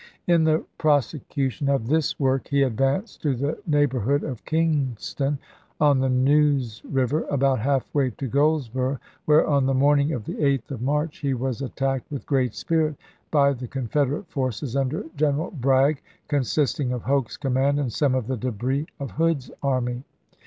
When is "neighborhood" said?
3.67-4.23